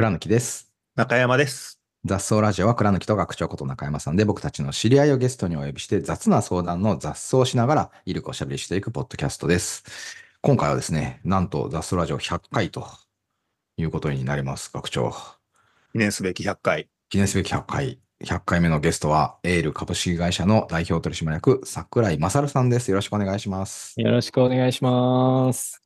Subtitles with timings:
[0.00, 0.72] 倉貫です。
[0.96, 1.78] 中山です。
[2.06, 9.84] 雑草ラジオは倉貫と学長こと中山さんで僕たちの知り合いをゲストにお呼びして雑な相談の雑草をしながらいるくおしゃべりしていくポッドキャストです。
[10.40, 12.86] 今回はですね、なんと雑草ラジオ100回と
[13.76, 14.70] いうことになります。
[14.72, 15.12] 学長。
[15.92, 16.88] 記念すべき100回。
[17.10, 17.98] 記念すべき100回。
[18.24, 22.90] 100回目のゲストは、エール株式会社の代表取締役、桜井勝さんです。
[22.90, 24.00] よろしくお願いします。
[24.00, 25.82] よろしくお願いします。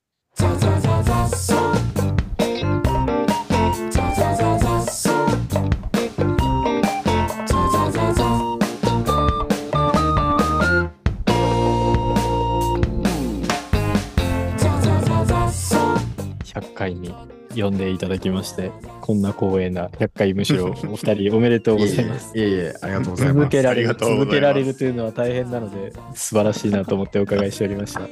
[16.45, 17.15] 100回に
[17.57, 18.71] 呼んでいただきまして、
[19.01, 22.37] こんな光栄な100回むしろお二人おめでとうございます。
[22.37, 23.39] いえいえありがとうございます。
[23.39, 28.03] 続けられる続けられるというのは大変なので素晴らしいなと思ってお伺いしておりました。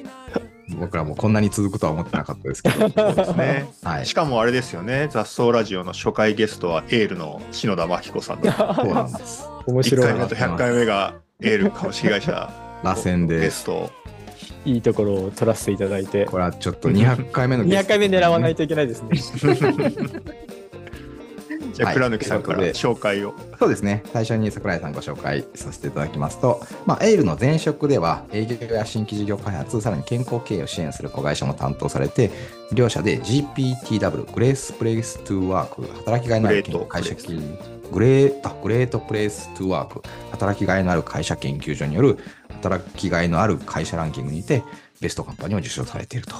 [0.78, 2.88] 僕らもこんなに続くとは思ってなかったですけど。
[2.88, 3.68] そうですね。
[3.82, 4.14] はいし。
[4.14, 5.08] かもあれですよね。
[5.10, 8.50] 雑草ラジオの初回ゲストはエールの篠田真紀子さんで。
[8.50, 9.48] そうなんです。
[9.66, 13.60] 1面白い回目と100回目がエール株式会社螺旋ゲです。
[13.60, 13.90] スト。
[14.64, 19.10] いいところを取らせていただいてこれはちょっと200回目のゲス200ト回目狙わないといけないですね。
[21.72, 23.34] じゃあ、はい倉貫さんから紹介を。
[23.58, 24.02] そうですね。
[24.12, 32.30] 最初に桜井さんご紹介させていただきますと、まあ、エイルの前職では営業や新規事業開発、さらに健康経営を支援する子会社も担当されて、
[32.72, 37.58] 両社で GPTW、グレースプレイストゥワーク、働きがいのある会社研
[37.92, 44.62] グレーあグレートプレイストゥワーク、働きがいのある会社研究所による働きがいのある会社ランキングにて、
[45.00, 46.36] ベストカンパニーを受賞されていると。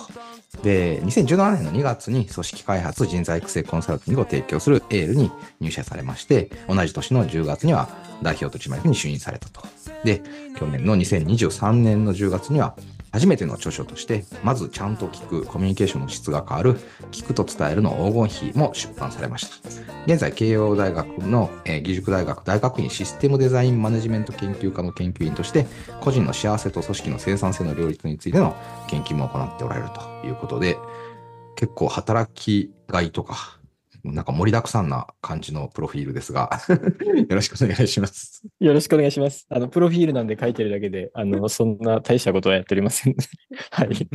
[0.63, 7.89] で、2017年の2月に組織開発人材育成コンサルティングを提供するエールに入社されまして、同じ年の10月には
[8.23, 9.63] 代表取締役に就任されたと。
[10.05, 10.23] で、
[10.57, 12.77] 去年の2023年の10月には、
[13.13, 19.69] 初めての著書として、まずちゃんと聞く、コミュニケーションの質が変わる、聞くと伝えるの黄金比も出版されました。
[20.07, 25.67] 現在、慶応大学の、えー義塾大学大学院システムデザインマネジメント研究科の研究員として、
[26.01, 28.57] 個人の幸せと組織の生産性の両立についての
[28.89, 30.79] 研究も行っておられるということで、
[31.57, 33.59] 結構働きがいとか、
[34.05, 38.42] なんか盛りだくさんな感じのプロフィールですが、よろしくお願いします。
[38.58, 39.46] よろしくお願いします。
[39.48, 43.14] あの、プロフィールなんで書いてるだけで、あの、そんな大したことはやっておりません。
[43.70, 44.08] はい。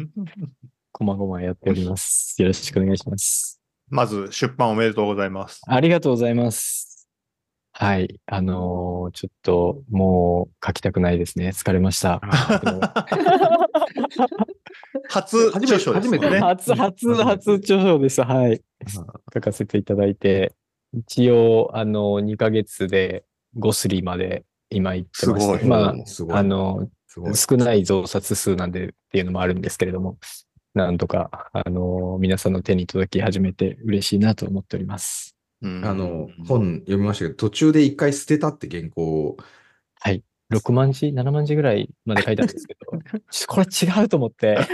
[0.91, 2.35] こまごまやっております。
[2.41, 3.61] よろしくお願いします。
[3.89, 5.61] まず、出版おめでとうございます。
[5.67, 7.07] ありがとうございます。
[7.71, 8.19] はい。
[8.25, 11.49] あのーちょっと、もう書きたくないですね。
[11.49, 12.19] 疲れました。
[15.09, 16.39] 初著書ですよね。
[16.39, 18.21] 初、初、初著書です。
[18.21, 18.61] はい。
[19.33, 20.53] 書かせていただいて、
[20.93, 23.25] 一応、あの、2ヶ月で
[23.57, 26.35] 5スリまで今言ってまして、すごいますごい。
[26.35, 27.35] あ、あの、すごい。
[27.35, 30.17] 少ない増刷数なんでっていうのもあるんですけれども、
[30.73, 35.35] なんとか、あの、皆さんの手に届き始めて嬉しいなと思っております。
[35.61, 39.37] うんあの、本読みましたけど、途中で一回捨てたって原稿を、
[39.99, 40.23] はい。
[40.53, 42.97] 6万字 ?7 万字ぐらいまで書いたんですけど、
[43.31, 44.57] ちょこれ違うと思って、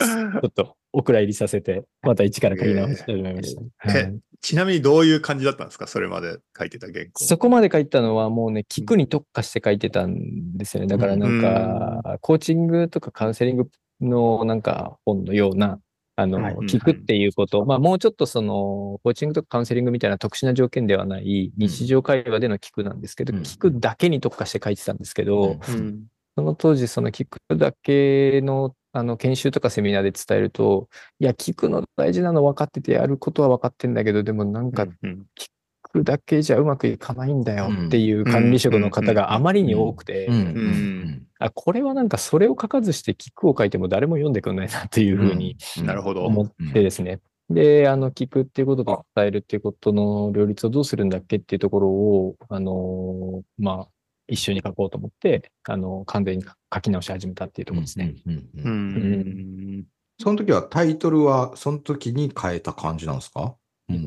[0.00, 3.62] ちょっとお蔵入りさせて、また一から書き直して始めました。
[3.98, 5.86] えはいちなみにどういう感じだったんですか？
[5.86, 7.24] それまで書いてた原稿。
[7.24, 10.86] そこまで書いたのはもうね、聞くに特化して書いてたんですよね。
[10.86, 13.70] だからなんか、コーチングとかカウンセリング
[14.02, 15.80] のなんか本のような、
[16.16, 16.54] あの、はい。
[16.54, 23.42] 聞くっていうこと、まあもうちょっとその、コーチングとかカウンセリングみたいな特殊な条件ではない日常会話での聞くなんですけど、うん。
[23.42, 26.06] 聞くだけに特化して書いてたんですけど、うん。
[26.36, 30.88] その当時その聞くだけのあの研修とかセミナーで伝えると、
[31.18, 35.48] いや、聞くの大事なの分かっててやることは分かってんだけど、でもなんかうん聞
[35.94, 40.28] くだけじゃうまくいかないんだよっていう管理職の方があまりに多くて。
[41.38, 45.86] あ、これはなんかそれを書かずして聞くを書いても誰も読んでくれないなっていうふうにうん。
[45.86, 46.24] なるほど。
[46.24, 47.20] 思ってですね。
[47.50, 53.88] で、あの、聞くっていうことと伝えるっていうことの両立をどうするんだっけっていうところを、あの、まあ、
[54.26, 58.14] 一緒に書こうと思って、あの、完全に書き直し始めたっていうところですね。
[58.26, 58.32] うん。
[58.32, 58.48] うん。
[58.64, 58.70] うん。
[58.70, 59.78] ううん。
[59.80, 59.84] ん。
[60.18, 63.42] その時はタイトルはその時に変えた感じなんですか？
[63.42, 63.52] うん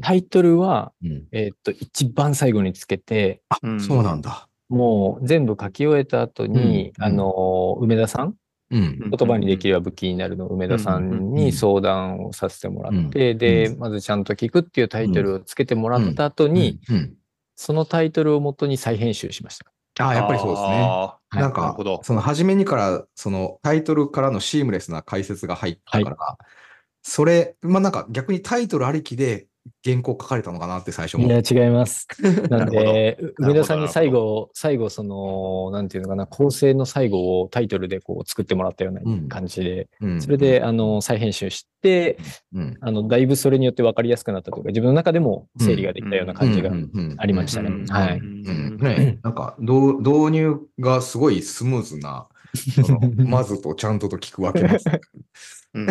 [0.02, 1.28] タイトルは、うん。
[1.32, 3.80] えーっと、一番最後につけて、あ、うん。
[3.80, 4.48] そうなんだ。
[4.70, 7.04] もう全部書き終えた後に、うん。
[7.04, 8.36] あの、梅田さん、
[8.70, 9.10] うん。
[9.10, 13.38] 言葉にできれば武器になるの梅田さんに相談をさせてもらって、うん。
[13.38, 16.80] で、うまずちゃんと聞くっていうタイトルをつけてもらった後に、
[17.56, 19.72] そのタイトルをもとに再編集しました。
[20.04, 20.78] ああ、やっぱりそうですね。
[21.32, 26.38] なんかなるほど、その初めにから、そのタイトルからのシームレスな解説が入ったから、
[27.02, 29.48] それ、まあなんか逆にタイトルありきで
[29.86, 31.40] 原稿書かれたのかなって最初いや。
[31.40, 32.08] 違います。
[32.50, 39.28] なんで、梅田さんに最後、最後、その、なんていうのかな、構成の最後をタイトルでこう作ってもらったようなうん。
[39.28, 40.22] 感じで、うん。
[40.22, 42.18] それで、あの、再編集して、
[42.54, 42.78] うん。
[42.82, 46.72] あの、だいぶそれによって分かりやすくなったというか、自分の中でも整理ができたような感じが
[47.18, 47.70] ありましたね。
[47.70, 47.86] うん。
[47.86, 48.18] はい。
[48.18, 48.78] うん。
[48.78, 52.28] ね、なんか導導入がすごいスムーズな、
[53.18, 54.86] まずとちゃんとと聞くわけです。
[55.74, 55.88] うん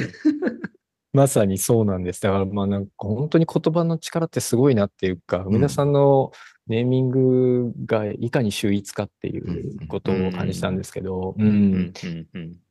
[1.16, 2.20] まさにそうなんです。
[2.20, 6.30] だから、まあなんか本当に言葉の力ってすごいなっていうか、梅田さんの
[6.66, 11.34] ネーミングがいかに秀逸かっていうことを感じたんですけど、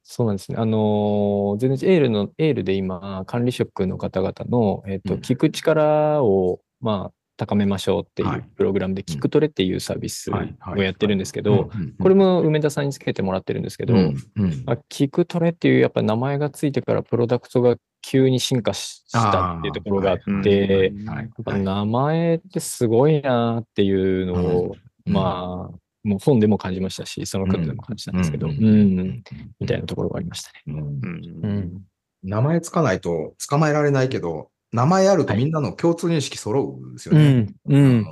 [0.03, 0.57] そうなんですね。
[0.59, 5.19] あのー全然エールの、エールで今、管理職の方々の、えっ、と、うん。
[5.21, 8.39] 聞く力を、まあ、高めましょうっていはい。
[8.39, 13.95] うプログラムで、聞くトレっていうサービスをやってるんですけど、うんこれも梅田さんにつけてもらってるんですけど、
[14.89, 17.77] 聞くトレっていうやっぱ名前がついてからプロダクトが
[18.07, 20.93] 急に進化ししたっていうところがあって、
[21.45, 24.75] 名前ってすごいなっていうのを、
[25.07, 29.23] うんまあ、もう本でも感じましたし、その方でも感じたんですけど、ううんん、
[29.59, 30.63] みたいなところがありましたね。
[30.67, 31.81] うん。
[32.23, 37.31] 名前つかないと捕まえられないけど、名前あるとみんなの共通認識揃うんですようね。
[37.31, 37.55] ん。
[37.67, 38.05] うん。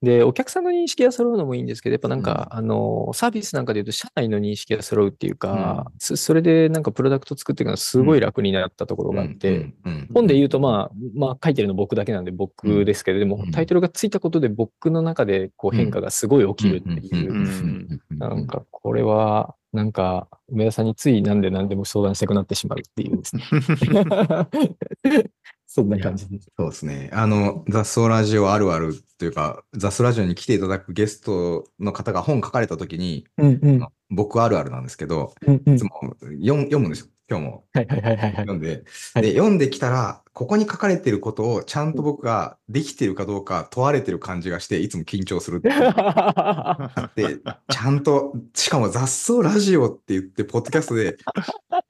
[0.00, 9.72] で、お客さんの認識が揃うのもいいんですけど、やっぱなんか、あの、サービスなんかで言うと、社内の認識が揃うっていうか、そそれでなんかプロダクト作っていくのがすごい楽になったところがあって、
[10.14, 23.42] 本で言うと、まあ、まあ、書いてるの僕だけなんで僕ですけれども、うんタイトルがついたことで僕の中でこう変化がすごい起きるっていう、んなんかこれは、なんか、梅田さんについなんで何でも相談したくなってしまうっていうですね。
[25.70, 26.50] そんな感じです。
[26.56, 27.10] そうですね。
[27.12, 33.86] あの、雑草ラジオあるあるというか、雑草ラジオに来ていただくゲストの方が本書かれたときに、うんうん。
[34.08, 37.06] 僕あるあるなんですけど、うんうんいつも読む読むんですよ。
[37.30, 38.32] 今日もはいはいはいはいはい。
[38.36, 38.82] 読んで。
[39.12, 45.68] はいで、読んできたら、ここに書かれてることをちゃんと僕ができてるかどうか問われてる感じがして、いつも緊張するって。
[47.22, 47.36] で、
[47.68, 51.18] ちゃんと、しかも雑草ラジオって言って、ポッドキャストで、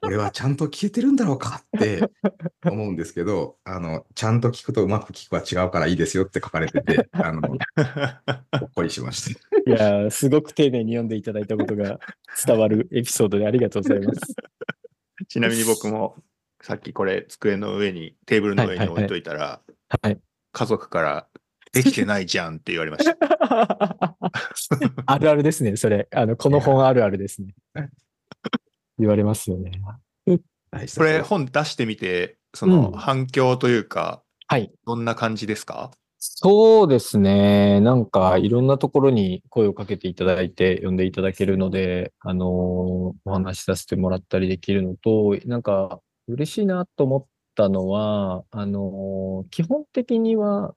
[0.08, 2.10] 俺はちゃんと聞いてるんだろうかって
[2.64, 7.42] 思うんですけど、あの、ちゃんと聞くとうまく聞くは違うからいいですよって書かれてて、あの、
[8.58, 9.40] ほっこりしました。
[9.70, 12.00] いやー、すごく丁寧に読んでいただいたことが
[12.46, 14.20] 伝わるエピソードでありがとうございます。
[15.28, 16.16] ちなみに僕も
[16.62, 19.60] さっきこれ机の上にテーブルの上に置いといたら、
[20.02, 20.18] はい。
[20.52, 21.28] 家族から
[21.72, 23.16] できてないじゃんって言われました。
[25.06, 26.08] あるあるですね、それ。
[26.12, 27.54] あの、この本あるあるですね。
[28.98, 29.72] 言われますよね。
[30.96, 34.72] これ本出してみて、そのうん反響というか、はい。
[34.86, 35.90] どんな感じですか？
[36.18, 37.80] そうですね。
[37.80, 50.74] なんか、いろんなところに声をかけていただいて、呼んでいただけるので、あのーお話しさせてもらったりできるのと、なんか、嬉しいなと思ったのは、あのー基本的には、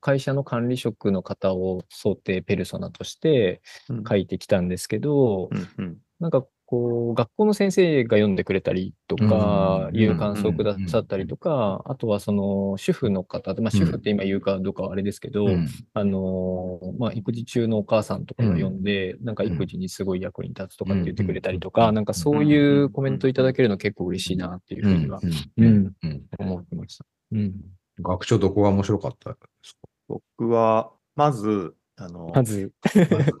[0.00, 3.60] 会社の管理職の方を想定ペルソナとして
[4.08, 15.68] 書いてきたんですけど、うんうんなんかこう、学校の先生が読んでくれたりとか、うんいう感想をくださったりとか、あとはその主婦の方、まあ主婦って今言うかどうかはあれですけど、うん。
[15.94, 21.94] あのーまあ育児中のお母さんとかが読んで、なんか育児にすごい役に立つとかって言ってくれたりとか、うん。
[21.94, 25.20] なんかそういうコメントいただけるの結構嬉しいなっていうふうには、
[25.56, 26.22] うん、うん。
[26.38, 27.06] 思ってました。
[27.32, 27.54] うん。
[28.00, 29.88] 学長どこが面白かったですか？
[30.08, 32.72] 僕は、まず、あの、まず、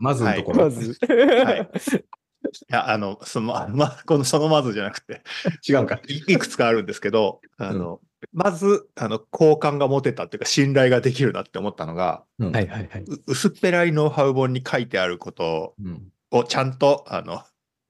[0.00, 0.64] まずのところ。
[0.64, 1.68] まず、はい
[2.62, 5.22] いや、あの、その、あま、この、そのまずじゃなくて、
[5.68, 8.00] 違うか、いいくつかあるんですけど、あの、
[8.32, 12.52] まず、あの、好感が持てたっていうか、信頼ができるなって思ったのが、うん。
[12.52, 13.02] はいはいはい。
[13.02, 16.08] う薄っぺらいノウハウ本に書いてあることうん。
[16.30, 17.42] をちゃんと、あの、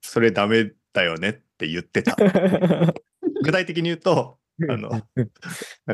[0.03, 2.17] それダメだよねって言ってた。
[3.43, 4.39] 具体的に言うと、
[4.69, 5.01] あの、なん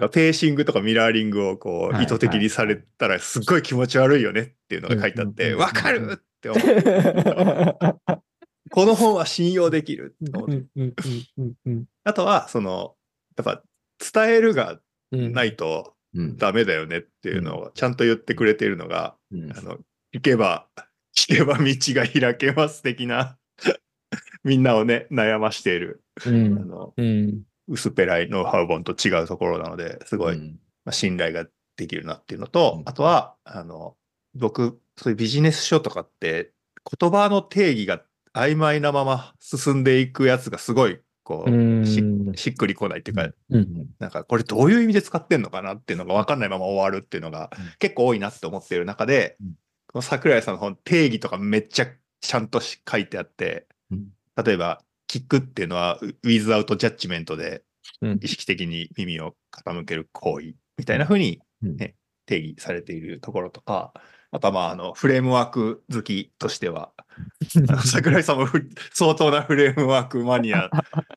[0.00, 8.21] かペーシングとかミラーリングをこうはい意図的にされたらすっごい気持ち悪いよねっていうのが書いてあって、うんわかるって思う。
[8.72, 10.16] この本は信用できる。
[10.24, 10.56] って思って。
[10.56, 10.94] うんうん
[11.38, 11.84] うんうん。
[12.04, 12.94] あとは、その、
[13.36, 13.62] やっぱ
[14.12, 14.80] 伝えるが
[15.12, 15.32] うん。
[15.32, 16.36] ないとうん。
[16.36, 19.52] ダメだよねっていうのをちゃんと言ってくれているのが、うん。
[19.56, 19.78] あの、
[20.12, 20.66] 行けば、
[21.16, 23.38] 聞けば道が開けます的な、
[24.44, 26.68] みんなをね、悩ましている、あうん。
[26.68, 27.42] の、うん。
[27.68, 30.58] 薄っぺらいノウハウ本と違うところなので、すごい、うん。
[30.84, 32.88] まあ、信頼ができるなっていうのと、うん。
[32.88, 33.96] あとは、あの、
[34.34, 36.52] 僕、そういうビジネス書とかって、
[37.00, 38.02] 言葉の定義が
[38.34, 42.02] 曖昧なまま進んでいくやつがすごい、こうし
[42.34, 43.86] しっくりこないっていうか、うん。
[43.98, 47.64] なんかこれどういう意味で使ってんのかなっていうのが分かんないまま終わるっていうのがうん。
[47.78, 49.54] 結構多いなって思ってる中で、うん。
[49.86, 51.86] この桜井さんの本定義とかめっちゃ
[52.20, 54.08] ちゃんとし書いてあって、うん。
[54.44, 57.62] 例えば、聞くっていうのは、ウィズアウトジャッジメントで
[58.00, 58.18] うん。
[58.22, 61.76] 意識的に耳を傾ける行為みたいな風にうん。
[61.76, 61.94] ね
[62.26, 63.92] 定義されているところとか、
[64.30, 66.92] あとはまあ、あの、フレームワーク好きとしては、
[67.84, 70.70] 桜井さんもふ相当なフレームワークマニア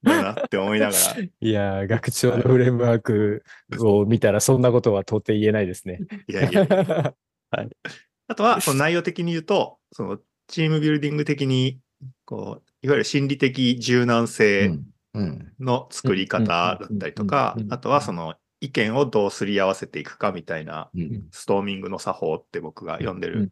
[0.03, 3.43] だなって思いながら、いやー、学長のフレームワーク
[3.79, 5.99] を見たらそんなことは到底言えないですね。
[6.27, 6.67] いやいや、
[8.27, 11.79] あとは、その内容的に言うと、そのチームビルディング的に、
[12.25, 14.79] こう、いわゆる心理的柔軟う性
[15.59, 21.27] の作り方だったりとかあとはその意見をどうすり合わせていくかみたいな、うん。
[21.31, 23.51] ストーミングの作法って僕が読んでる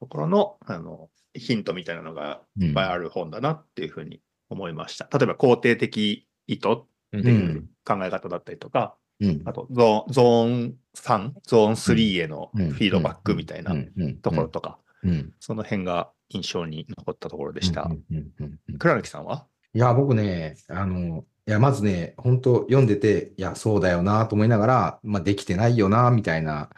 [0.00, 2.68] ところの、あの、ヒントみたいなのがうん。
[2.68, 5.08] いっぱいある本だなっていうふうに思いました。
[5.16, 6.68] 例えば、肯定的意図
[7.12, 9.42] うんっていう考え方だったりとか、うん。
[9.44, 13.92] あとゾーン、ゾーン3、ゾーン3へのフうんィードバックみたいなうん。
[13.96, 14.16] うん。
[14.18, 15.32] ところとか、うん。
[15.40, 17.82] その辺が印象に残ったところでした。
[17.82, 17.88] う。
[17.88, 18.04] ん。
[18.10, 18.30] うん。
[18.40, 18.58] うん。
[18.68, 18.78] うん。
[18.78, 19.46] 倉貫さんは？
[19.74, 26.70] いや、僕ね、あの、いや、まずね、本当読んでて、いや、そうだよなと思いながら、まあ、できてないよな、みたいな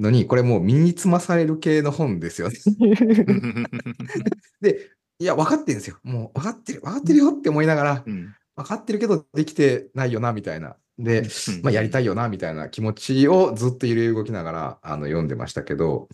[0.00, 2.56] のに、これもう身につまされる系の本ですよね。
[4.60, 5.98] で、いや、分かってるんですよ。
[6.02, 10.76] もう、分かってる、分かってるよって思いながら、うん分かってるけど、できてないよな、みたいな。
[10.98, 11.26] で、うん
[11.62, 16.08] まあ、やりたいよな、みたいな気持ちをずっと揺れ動きながら、あの、読んでましたけど、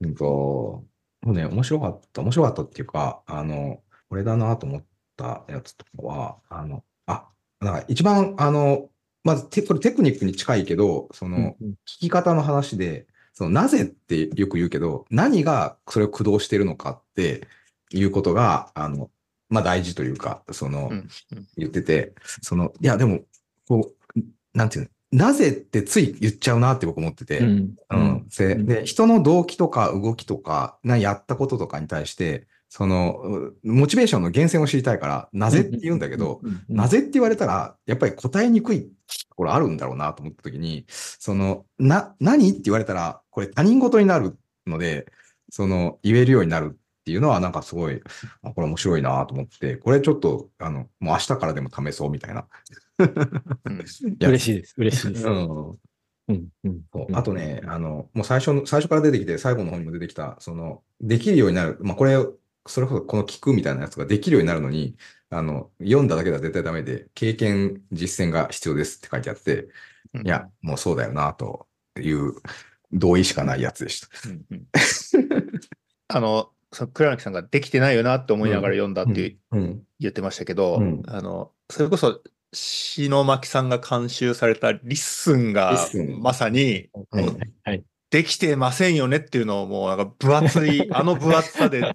[0.00, 0.84] うんと、
[1.22, 4.84] もうね、面白かった、面白かったっていうか、あの、これだなと思っ
[5.16, 7.28] たやつとかは、あの、あ、
[7.60, 8.88] なんか一番、あの、
[9.22, 13.06] まずテ、これテクニックに近いけど、その、うん聞き方の話で、
[13.40, 17.48] そのなぜってよく言うけど、何がそれを駆動してるのかって
[17.90, 19.08] いうことが、あの、
[19.48, 21.08] まあ大事というか、その、うん
[21.56, 23.20] 言ってて、その、いや、でも、
[23.66, 24.20] こう、
[24.52, 28.66] なんていうの、なぜってつい言っちゃうなって僕思ってて、うんうん。
[28.66, 38.88] で、人の動機とか動きとか、なやったこととかに対して、その、うモチベーションの源泉を知りたいから、なぜって言うんだけど、、なぜって言われたら、やっぱり答えにくいと
[39.34, 45.06] ころあるんだろうなと思ったときに、その、な、何って言われたら、これ他人事になるので、
[45.50, 48.00] その、言えるようになるっていうのは、なんかすごい、
[48.42, 52.46] あこれ面白いなと思って、これちょっと、あの、もう明日からでも試そうみたいな。
[54.20, 54.74] 嬉しいです。
[54.78, 55.26] 嬉しいです。
[55.26, 55.70] うん。
[55.70, 61.78] うんうんそうあとね、あの、もう最初の、最初から出てきて、最後の方にも出てきた、その、できるようになる。
[61.80, 62.16] まあ、これ、
[62.70, 64.96] それこそこの聞くみたいなやつができるようになるのに、
[65.28, 69.68] あの、読んだだけでは絶対ダメで、経験、実践が必要ですって書いてあって、
[70.14, 70.26] うん。
[70.26, 71.66] いや、もうそうだよな、と
[72.00, 72.34] いう
[72.92, 74.08] 同意しかないやつでした。
[74.28, 74.66] うんうん。
[76.08, 79.82] あの、その倉貫さんができてないよなって思いながら読んだってうん。
[79.98, 81.02] 言ってましたけど、うん。
[81.06, 82.22] あの、それこそ、
[82.52, 85.88] 篠巻さんが監修された LISTEN が
[86.20, 87.24] まさにはい。
[87.24, 87.52] はい。
[87.64, 87.84] はい。
[88.10, 91.92] できてませんよねっていうのをもうなんか分厚い、 あの分厚さで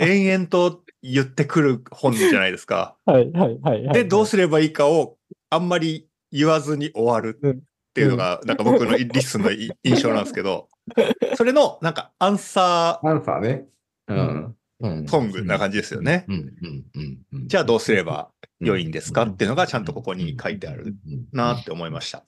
[0.00, 2.96] 延々と言ってくる本じゃないですか。
[3.04, 3.92] はいはいはいはい。
[3.92, 5.18] で、どうすればいいかを
[5.50, 10.68] あんまり言わずに終わるっていうのが、なんか僕の LISTEN のい印象なんですけど、
[11.36, 13.66] それのなんかアンサアンサーね。
[14.08, 14.56] うん。
[14.80, 16.26] うんーソングな感じですよね。
[16.28, 16.34] うん。
[16.34, 16.84] うん。
[16.94, 17.18] うん。
[17.32, 17.48] うん。
[17.48, 22.24] じゃあどうすれば良いんですかっていうのがちゃんとここに書いてあるうんなって思いました。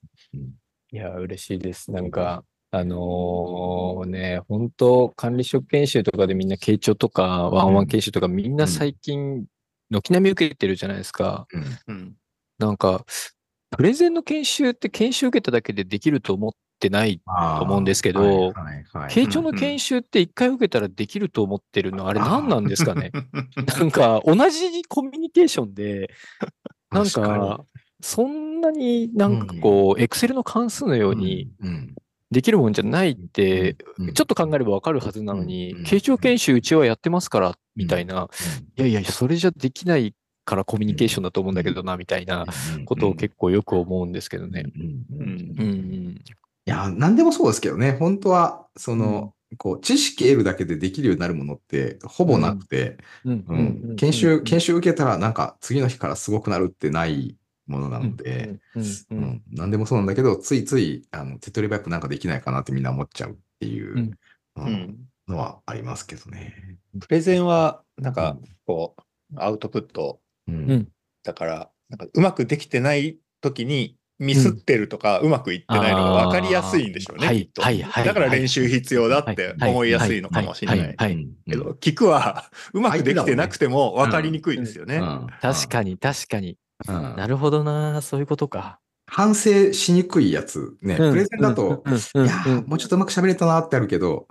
[0.90, 1.92] いや、嬉しいです。
[1.92, 9.46] なんか、あのね、本当管理職研修とかでみんな傾聴とか、1on1研修とか、みんな最近、
[9.90, 11.46] 軒並み受けてるじゃないですか。
[11.52, 12.14] うんうん。
[12.58, 13.06] なんか、
[13.70, 17.20] プレゼンの研修って研修受けただけでできると思ってない。
[17.24, 23.12] と思うんですけどはいはいはい傾聴の研修って一回受けたらできると思ってるの、あれ何なんですかね？
[23.78, 26.10] なんか、同じコミュニケーションで、
[26.90, 27.64] なん確かか、
[28.00, 31.94] そんなになんかこう、エクセルの関数のようにうん、
[32.30, 38.28] できるもんじゃないって、うんちょっと考えればわかるはずなのにうん、傾聴研修うちはやってますから、みたいな、
[38.76, 42.46] いやいや、それじゃできないからコミュニケーションだと思うんだけどな、みたいな
[42.86, 44.64] ことを結構よく思うんですけどね。
[44.74, 45.70] うんうんううんうん。
[46.08, 46.16] ん。
[46.16, 46.20] い
[46.64, 53.44] や、なんでもそうですけどね、本当は、その、こう、知識得るだけでできるようになるものって、ほぼなくて、うん。
[53.48, 53.96] うん。
[53.96, 57.37] 研修、研修受けたら、なんか、次の日からすごくなるってない
[57.68, 64.10] ものなので、うんううんん、なんでもそうなんだけど、ついつい、あの、手っ取り早くなんかできないかなってみんな思っちゃうっていう。
[65.28, 66.78] のはありますけどね。
[67.00, 69.02] プレゼンは、なんか、こう、
[69.36, 70.20] アウトプット
[71.22, 77.28] だから、なんかうまくできてない時にミスってるとか、うまくいってないのが分かりやすいんでしょうね。
[77.28, 80.96] きっとはいはいはいだから練習必要だって思いやすいのかもしれない。
[81.48, 85.00] けど、聞くは、うまくできてなくても分かりにくいですよね。
[85.40, 86.56] 確かに、確かに。
[86.86, 88.78] うんなるほどな、そういうことか。
[89.06, 94.28] 反省しにくいやつ、ね、プレゼンだと、うん、いやーもうちょっとうまく喋れたなってあるけど、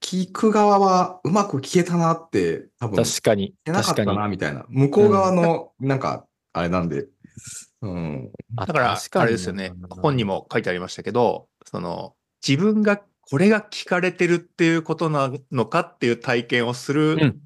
[0.00, 4.18] 聞く側はうまく聞けたなって、多分、聞確かに、けなかった確かに。
[4.18, 4.64] な、みたいな。
[4.68, 7.06] 向こう側の、なんか、あれなんで。
[7.82, 8.30] うん。
[8.56, 9.72] あだから、確かにあれですよね。
[9.90, 12.14] 本にも書いてありましたけど、その、
[12.46, 17.40] 自分がこれが聞かれてるっていうことなのかっていう体験をする。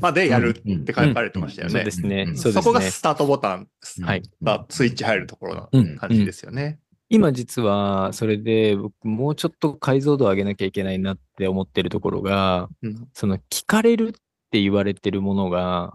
[0.00, 1.72] までやるって書かれてましたよね。
[1.72, 2.24] そうですね。
[2.28, 2.36] うん。
[2.36, 3.68] そこがスタートボタン、
[4.02, 4.22] はい。
[4.42, 6.78] がスイッチ入るところうなん感じですよね。
[7.08, 13.08] 今実は、それで僕もうちょっと解像度を上げなきゃいけないなって思ってるところが、うん。
[13.12, 14.12] その聞かれるっ
[14.50, 15.92] て言われてるものが、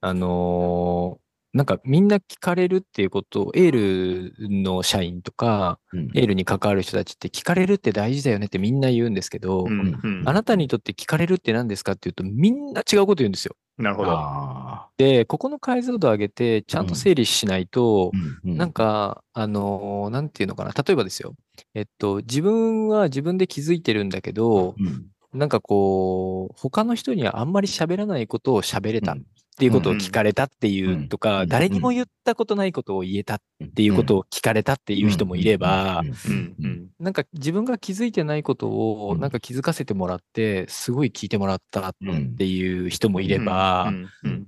[0.00, 1.25] あのー
[1.56, 13.56] なんかみんな聞かれるっていうことを、エールの社員とか、うんエールに関わる人たちって聞かれるって大事だよねってみんな言うんですけど、うんうんあなたにとって聞かれるって何ですかっていうと、みんな違うこと言うんですよ。
[13.78, 14.10] なるほど。
[14.12, 20.72] あで、ここの解像度を上げて、ちゃんと整理しないと、ーうんなんか、あのーなんていうのかな。
[20.72, 21.34] 例えばですよ。
[21.74, 29.16] えっと、自分は自分で気づいてるんだけど、うんなんかこう、他の人にはあんまり喋らないことを喋れたっ
[29.58, 33.38] ていうことを聞かれたっていうとか、うん誰にも言ったことないことを言えたっ
[33.74, 36.02] ていうことを聞かれたっていう人もいれば、
[36.98, 39.20] なんか自分が気づいてないことをうん。
[39.20, 43.92] なんか気づかせてもらって、すごい聞いてもらったっうんていう人もいれば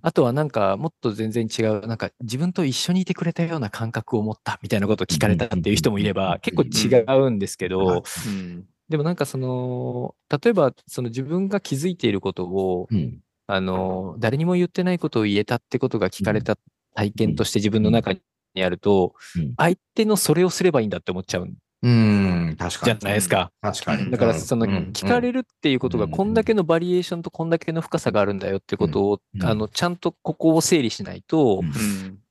[0.02, 8.64] あとはなんかもっと全然違う、なんか自分と一緒にいてくれたような感覚を持ったみたいなことを聞かれたっていう人もいれば、結構違うんですけはいど、うん。
[8.88, 16.56] でもなんかその、例えばその自分が気づいていることを、うんあの、誰にも言ってないことを言えたってことが聞かれた
[16.94, 18.20] 体験として自分の中に
[18.62, 23.00] あるとうん、相手のそれをすればいいんだって思っちゃうんうん、確かじゃに。
[23.04, 23.52] ないですか。
[23.62, 24.10] 確かに。
[24.10, 24.90] だからそのうん。
[24.92, 26.10] 聞かれるっていうことがうん。
[26.10, 29.44] こんだけのバリエーションとこんだけの深さがあるんだよってことをうん。
[29.44, 31.62] あのちゃんとここを整理しないと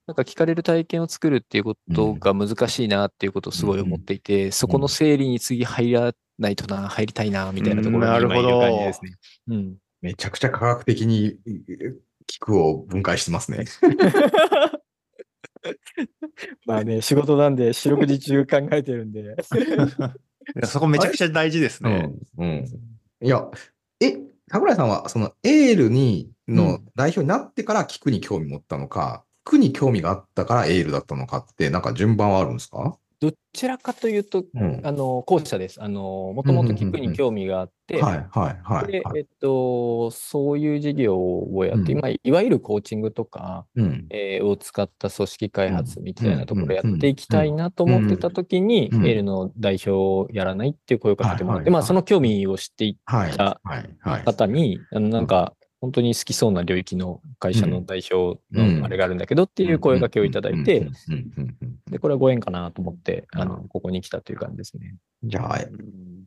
[0.06, 9.16] なんか聞かれる体験を作るっていうことが難しいなっていうことをすごい思っていてそこの整理に次入らないとな入りたいなみたいなところに今いる感じですね。
[9.48, 11.38] うんめちゃくちゃ科学的に
[12.28, 13.66] 聞くを分解してますね。
[16.66, 19.22] まあね仕事なんで四六時中考えてるんで。
[20.56, 22.10] いやそこめちゃくちゃ大事ですね。
[22.38, 22.46] うん。
[22.46, 22.66] うん。
[23.22, 23.50] いや、
[24.00, 24.18] え、
[24.50, 32.98] 桜井さんは、そのエールに、の代表になってから聞くに興味持ったのか、聞くに興味があったからエールだったのかって、なんか順番はあるんですか？
[33.20, 34.82] どちらかというとうん。
[34.84, 35.82] あの後者です。
[35.82, 38.92] あのもともと聞くに興味があって、はい、はい、はい。
[38.92, 44.06] ではいえっと、そういう事業をやって、うんまあ、いわゆるコーチングとか、うん。
[44.12, 54.24] えーを使った組織開発みたいなところやうんっていきたいなと思ってた時に、うんエールの代表をやらないっていう声をかけてもらって、まあ、その興味を知っていはい、たはい、はい。
[54.24, 60.88] 方に、あのなんか、本当に好きそうな領域の会社の代表うんのあれがあるんだけどっていう声掛けをいただいて、
[61.90, 64.96] で、これはご縁かなと思って、あのう、ここに来たという感じですね。
[65.24, 65.60] じゃあ、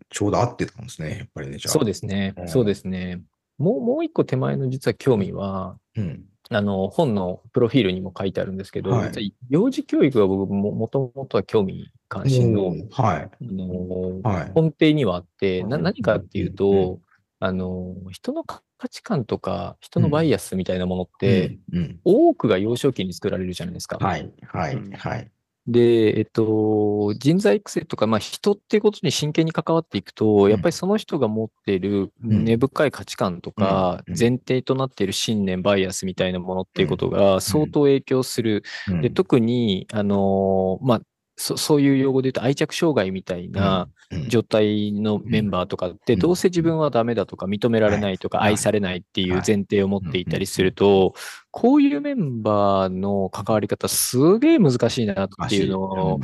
[0.08, 1.72] ちょうど合ってたんですね、やっぱりね、じゃあ。
[1.72, 2.44] そうですねう。
[2.44, 3.22] んそうですね。
[3.58, 6.24] もう、もう一個手前の実は興味は、うん。
[6.52, 14.52] あの、本のプロフィールにも書いてあるんですけど、はい幼児教育が僕ももともとは興味関心の、うんはい、あのはい。
[14.54, 17.00] 根底にはあって、なうん何かっていううんと、
[17.40, 22.00] あの、人の価値観とか、人のバイアスみたいなものって、うん、うん。
[22.04, 23.98] 多くが幼少期に作られるじゃないですか。
[23.98, 25.30] はい、はいうん、はい。
[25.66, 32.44] で、えっと、人材育成とか、まあ、人っていうことに真剣に関わっていくと、やっぱりその人が持っているうん。
[32.44, 34.14] 根深い価値観とか、うん。
[34.18, 38.64] 前提となっている信念、バイアスみたいなものっていうことが相当影響する。
[38.88, 39.00] うん。
[39.00, 41.00] で、特に、あの、まあ、
[41.40, 46.18] そそういう用語で言うと愛着障害みたいなうん状態のメンバーとかって、うん。
[46.18, 48.50] どうせ自分はダメだとか認められないとかはい。
[48.50, 49.42] 愛されないっていうはい。
[49.46, 51.14] 前提を持っていたりすると、
[51.50, 56.20] こういうメンバーの関わり方すげえ難しいなっていうのを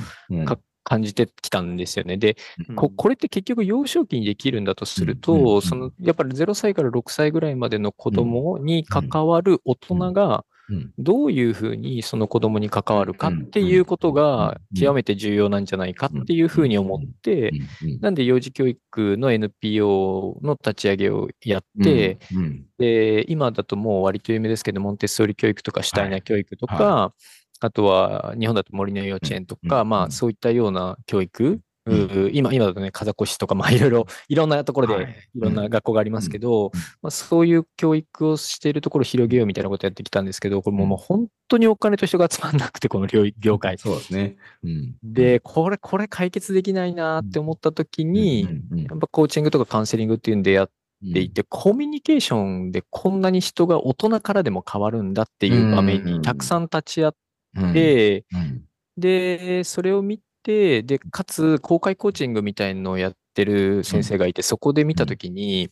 [0.85, 2.17] 感じてきたんですよね。
[2.17, 2.37] で、
[2.69, 2.77] うん。
[2.77, 5.37] ここれって結局幼少期にできるんだとするうん。
[5.37, 5.45] うん。
[5.45, 5.63] と、うん。
[5.63, 10.56] そのやっぱり0歳から6歳ぐらいまでの子供に関わる大人がうん
[10.99, 14.81] どういうふうにその子供に関わるかっていうことがうん。
[14.81, 17.53] 極めて重要なんじゃないかっていうふうに思って、
[17.83, 18.01] うん。
[18.01, 22.67] なんで幼児教育の NPO の立ち上げをやって、、うん。
[22.79, 27.13] で、今だともう割と有名ですけど、モンテッソーリ教育とかシュタイナー教育とか、は
[27.61, 32.27] あとは日本だと森の幼稚園とか、まあそういったような教育、うん。
[32.27, 35.07] う今、今だとね、風越しとか、まあ いろいろ、いろんなところはい。
[35.07, 36.81] でいろんな学校がありますけど、うん。
[37.03, 43.07] まあ、そういう教育をしているところを広げようみたいなことやってきたんですけど、これももう本当にお金と人が集まんなくて、この
[43.39, 43.79] 業界。
[43.79, 44.37] そうですね。
[44.65, 44.95] うん。
[45.03, 48.79] で、これ、これ解決できないなって思った時に、うん。
[48.81, 50.71] やっぱコーチングとかカウンセリングっていうんでやっ
[51.13, 57.13] ていて、コミュニケーションでこんなに人が大人からでも変わるんだっていう場面にたくさん立ち会っ
[57.57, 57.73] うん。
[57.73, 58.65] て、うん。
[58.97, 65.71] で、それを見て、で、かつ公開コーチングみたいのをやってる先生がいて、そこで見たときに、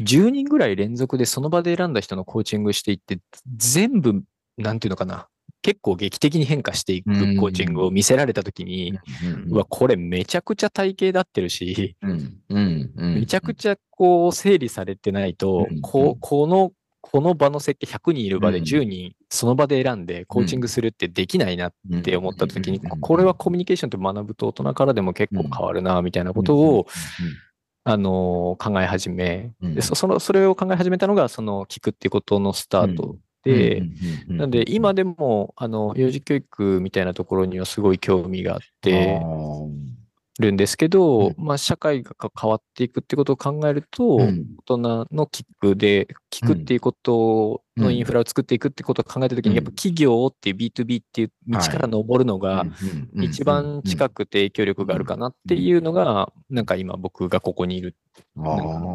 [0.00, 3.18] 10人ぐらい連続でその場で選んだ人のコーチングしていって、
[3.54, 4.22] 全部、
[4.56, 5.28] なんていうのかな、
[5.60, 8.98] 結構劇的に変化していくコーチングを見せられたときに、
[9.50, 11.94] うわ、これめちゃくちゃ体系だってるし、
[12.96, 16.72] めちゃくちゃこう整理されてないとうん、こうこの、
[17.10, 18.64] この場の設計100人いる場でうん。
[18.64, 26.86] 10人その場で選んでコーチングするってできないなって思った時にこれはコミュニケーションって学ぶと大人からでも結構変わるな、みたいなことを、
[27.84, 29.74] あのー考え始め、うん。
[29.74, 33.82] でそその、それを考え始めたのが、その聞くっていうことのスタートで、
[34.26, 39.20] なんで今でも、あの、幼児教育みたいなところにはすごい興味があって
[40.38, 41.34] るんですけど、うん。
[41.36, 44.46] まあ社会が変わっていくってことを考えると、うん。
[44.66, 49.56] 大人の聞くで、聞くっていうことのインフラを作っていくってことを考えたときに、うん。
[49.56, 52.66] やっぱ企業っていう B2B っていう道から登るのが、
[53.14, 57.94] 一番近くくて影響力があるかなっていうのが、なんか今僕がここにいる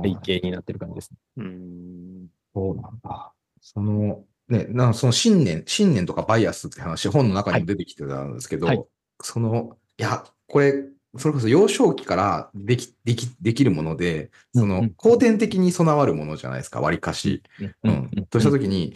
[0.03, 1.17] 背景になってる感じですね。
[1.38, 2.27] うん。
[2.53, 3.34] そうなんだ。
[3.62, 8.84] その、ね、なんかその信念、信念とかバイアスって話、本の中にも出てきてたんですけど、はい。
[9.21, 10.73] その、いや、これ、
[11.17, 17.43] それこそ幼少期からでき、でき、できるもので、その後天的に備わるものじゃないですか、割かし。
[17.84, 18.10] うん。
[18.30, 18.95] としたときに、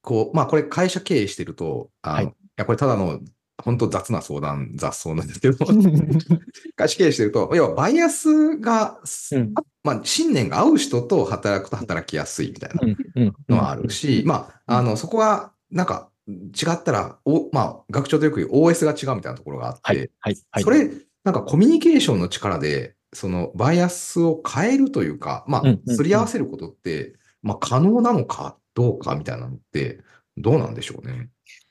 [0.00, 2.24] こう、まあ、これ会社経営してると、あの、はい。
[2.26, 3.20] い、や、これただの、
[3.62, 5.56] 本当雑な相談、雑草なんですけど、
[6.74, 8.98] 会社経営してると、要はバイアスが、
[9.32, 9.54] うん。
[9.84, 12.70] まあ、信念が合う人と働くと働きやすいみたい
[13.14, 20.62] なのはあるし、まあ、あの、そこは、なんか、違ったら、お、まあ、学長とよく言う OS が違うみたいなところがあって、はい、はい、はい。
[20.62, 20.90] それ、
[21.24, 30.00] なんかコミュニケーションの力で、そのバイアスを変えるというか、まあ、すり合わせることって、まあ、可能なのかどうかみたいなのって、
[30.36, 31.28] どうなんでしょうね。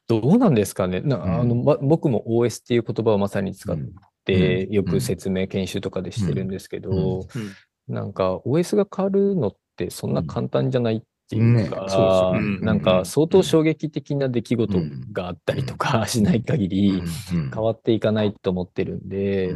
[0.07, 1.01] どうなんですかね。
[1.01, 1.39] なうん。
[1.39, 3.93] あの、ま僕も OS っていう言葉をまさに使っうん。
[4.25, 4.73] て、うん。
[4.73, 7.55] よく説明、研修とかでしてるんですけど、うん。
[7.87, 11.69] なんか OS が変わるのってそんな簡単じゃないっていうね。
[11.69, 14.81] か、なんか相当衝撃的な出来事
[15.13, 17.01] があったりとかしない限り
[17.53, 19.55] 変わっていかないと思ってるんで、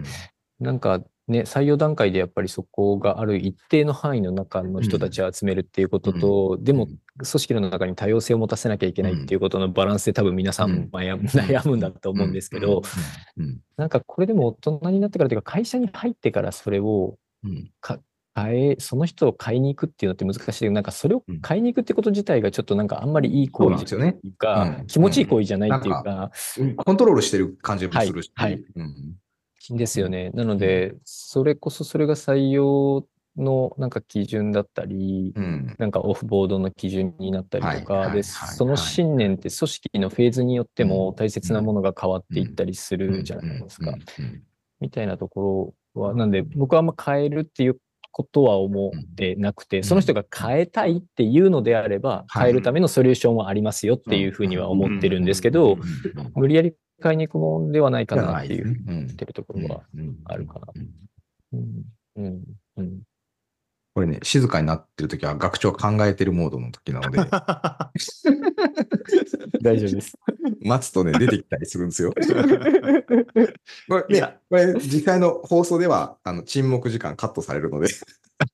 [0.60, 10.72] なんかね、採用段階でやっぱりそこがある一定の範囲の中の人たちを集めるっていうことと、でも、組織の中に多様性を持たせなきゃいけないっていうことのバランスで多分皆さうん。
[10.74, 12.84] ん悩む悩むんだと思うんですけど、
[13.38, 17.18] うん、なんかこれでも大人になってからというか会社に入ってからそれを
[18.36, 20.70] うん、変え、その人を買いに行くっていうのって難しい。
[20.70, 21.42] なんかそれをうん。
[21.42, 24.30] 買いに行くってこと自体がちょっとなんかあんまりいい行為っていうか、そうなんですよ
[24.72, 24.80] ね。
[24.80, 24.88] うん。
[24.88, 28.66] 気持ちいい行為じゃないっていうなんか、うんコントロールしてる感じもするし、はいはい。
[28.76, 29.78] うん。
[29.78, 30.30] ですよね。
[30.32, 35.76] なので、それこそそれが採用のなんか基準だったり、うん。
[35.78, 43.96] なんかオフボードの基準になったりとはいか、で、その信念って組織のフェーズによっても大切なものが変わっていったりするじゃないですか。
[44.80, 47.78] みたいなところは、なんで僕はあんま変えるっていう
[48.16, 49.84] ことは思ってなくて、ん。
[49.84, 52.44] その人が変えたいっていうのであれば、はい。
[52.44, 55.78] 変えるためのソリューションはありますよっていうふうには思ってるんですけど、
[56.34, 56.74] 無理やり
[57.04, 59.82] 変えに行くもんではないかなっていう、言ってるところは
[60.24, 60.68] あるかな。
[62.16, 62.22] う
[62.82, 63.02] ん。
[63.94, 67.18] これね、静かになってるときは学長考えてるモードの時なので、
[69.62, 70.18] 大丈夫です。
[70.62, 72.14] 待つとね、出てきたりするんですよ。
[73.88, 77.88] これねこれ実際の放送では、あの、沈黙時間カットされるので、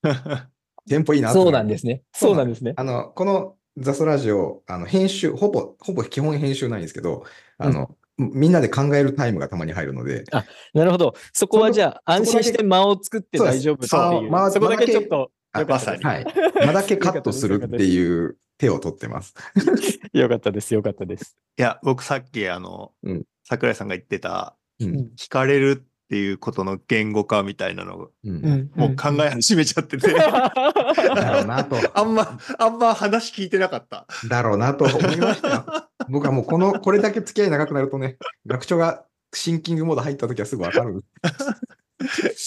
[0.90, 2.04] テンポいいなとそうなんですね。
[2.14, 2.74] そうなんですね。
[2.76, 7.24] あの、このザスラジオ、あの、編集、ほぼ、ほぼ基本編集ないんですけど、
[7.58, 10.26] あの、みんなで考えるタイムがたまに入るので、
[10.74, 11.16] なるほど。
[11.34, 14.52] そこはじゃあ、安心して間を作って大丈夫ってそう間いう。
[14.52, 16.06] そこだけちょっと、あよかったです。
[16.06, 16.26] はい。
[16.66, 19.34] 間だけカットするっていう手を取ってます。
[20.14, 20.72] よかったです。
[20.76, 21.36] よかったです。
[21.58, 25.12] いや、僕さっきあの、うん桜井さんが言ってた、うん。
[25.18, 28.72] 聞かれるっていうことの言語化みたいなのを、うん。
[28.76, 31.76] もう考え始めちゃってて、だろうなと。
[31.94, 34.06] あんま、あんま話聞いてなかった。
[34.30, 35.66] だろうなと思いましたよ。
[36.08, 41.04] 僕はもうこの、これだけ付き合い長くなるとね、学長がシンキングモード入った時はすぐわかる。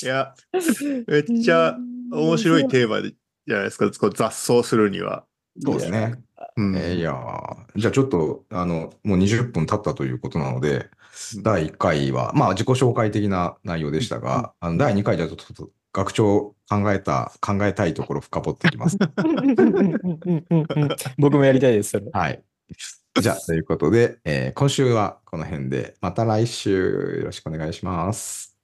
[0.02, 0.32] いや、
[1.08, 1.76] めっちゃ
[2.12, 3.10] 面白いテーマで
[3.46, 5.24] じゃないですか、こう雑草するには。
[5.60, 6.14] そうですね。
[6.56, 10.88] うんえーいやーじゃあちょっと、あの、もう20分経ったということなので、
[11.42, 18.96] 第1回は、まあ自己紹介的な内容でしたが、あの第2回ではちょっと学長考えた、考えたいところ深掘っていきます。
[21.18, 22.06] 僕もやりたいです、それ。
[22.12, 22.42] はい。
[23.20, 28.56] じゃあ、ということで、えー今週はこの辺で、また来週よろしくお願いします。